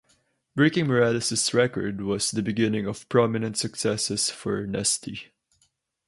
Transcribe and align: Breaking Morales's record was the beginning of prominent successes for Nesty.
Breaking 0.55 0.87
Morales's 0.87 1.53
record 1.53 2.01
was 2.01 2.31
the 2.31 2.41
beginning 2.41 2.87
of 2.87 3.07
prominent 3.07 3.55
successes 3.55 4.31
for 4.31 4.65
Nesty. 4.65 5.27